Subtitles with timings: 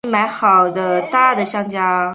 [0.03, 0.11] 红
[0.73, 2.09] 色小巴